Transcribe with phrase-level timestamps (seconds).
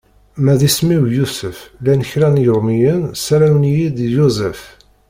[0.43, 4.63] Ma d isem-iw Yusef llan kra n Yirumyen sawalen-iyi-d Joseph.